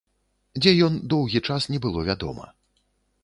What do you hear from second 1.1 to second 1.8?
доўгі час не